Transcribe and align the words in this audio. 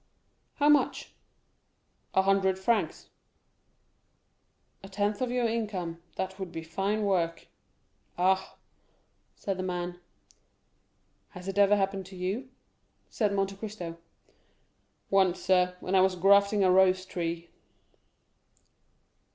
"How 0.55 0.67
much?" 0.67 1.13
"A 2.15 2.23
hundred 2.23 2.57
francs." 2.57 3.11
"The 4.81 4.89
tenth 4.89 5.21
of 5.21 5.29
your 5.29 5.47
income—that 5.47 6.39
would 6.39 6.51
be 6.51 6.63
fine 6.63 7.03
work." 7.03 7.45
"Ah!" 8.17 8.55
said 9.35 9.57
the 9.57 9.61
man. 9.61 9.99
"Has 11.37 11.47
it 11.47 11.59
ever 11.59 11.75
happened 11.77 12.07
to 12.07 12.15
you?" 12.15 12.49
said 13.11 13.31
Monte 13.31 13.55
Cristo. 13.57 13.95
"Once, 15.11 15.39
sir, 15.39 15.75
when 15.81 15.93
I 15.93 16.01
was 16.01 16.15
grafting 16.15 16.63
a 16.63 16.71
rose 16.71 17.05
tree." 17.05 17.49